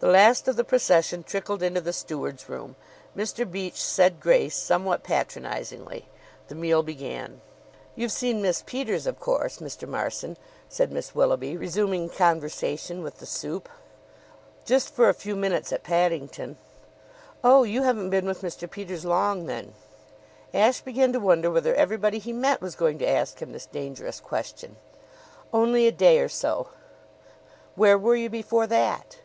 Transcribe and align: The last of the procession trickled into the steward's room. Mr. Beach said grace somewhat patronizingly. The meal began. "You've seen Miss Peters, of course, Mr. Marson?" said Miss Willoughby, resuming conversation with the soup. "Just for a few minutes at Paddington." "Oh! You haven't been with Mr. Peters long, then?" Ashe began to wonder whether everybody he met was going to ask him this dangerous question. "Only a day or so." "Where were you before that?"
The 0.00 0.08
last 0.08 0.48
of 0.48 0.56
the 0.56 0.64
procession 0.64 1.22
trickled 1.22 1.62
into 1.62 1.80
the 1.80 1.92
steward's 1.92 2.48
room. 2.48 2.74
Mr. 3.16 3.48
Beach 3.48 3.80
said 3.80 4.18
grace 4.18 4.56
somewhat 4.56 5.04
patronizingly. 5.04 6.08
The 6.48 6.56
meal 6.56 6.82
began. 6.82 7.40
"You've 7.94 8.10
seen 8.10 8.42
Miss 8.42 8.64
Peters, 8.66 9.06
of 9.06 9.20
course, 9.20 9.58
Mr. 9.58 9.86
Marson?" 9.88 10.36
said 10.68 10.90
Miss 10.90 11.14
Willoughby, 11.14 11.56
resuming 11.56 12.08
conversation 12.08 13.04
with 13.04 13.18
the 13.18 13.26
soup. 13.26 13.68
"Just 14.64 14.92
for 14.92 15.08
a 15.08 15.14
few 15.14 15.36
minutes 15.36 15.72
at 15.72 15.84
Paddington." 15.84 16.56
"Oh! 17.44 17.62
You 17.62 17.82
haven't 17.84 18.10
been 18.10 18.26
with 18.26 18.42
Mr. 18.42 18.68
Peters 18.68 19.04
long, 19.04 19.46
then?" 19.46 19.72
Ashe 20.52 20.80
began 20.80 21.12
to 21.12 21.20
wonder 21.20 21.48
whether 21.48 21.76
everybody 21.76 22.18
he 22.18 22.32
met 22.32 22.60
was 22.60 22.74
going 22.74 22.98
to 22.98 23.08
ask 23.08 23.38
him 23.40 23.52
this 23.52 23.66
dangerous 23.66 24.18
question. 24.18 24.74
"Only 25.52 25.86
a 25.86 25.92
day 25.92 26.18
or 26.18 26.28
so." 26.28 26.70
"Where 27.76 27.96
were 27.96 28.16
you 28.16 28.28
before 28.28 28.66
that?" 28.66 29.18